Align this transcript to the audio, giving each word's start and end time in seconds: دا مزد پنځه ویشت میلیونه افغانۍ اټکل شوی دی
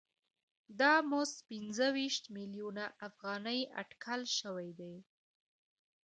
دا 0.81 0.93
مزد 1.11 1.37
پنځه 1.49 1.85
ویشت 1.97 2.23
میلیونه 2.35 2.83
افغانۍ 3.07 3.59
اټکل 3.81 4.21
شوی 4.37 4.69
دی 4.79 4.95